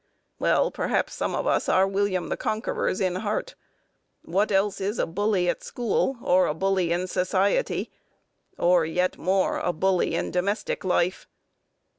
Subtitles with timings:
[0.39, 3.53] Well, perhaps some of us are William the Conquerors in heart;
[4.23, 7.91] what else is a bully at school, or a bully in society,
[8.57, 11.27] or, yet more, a bully in domestic life?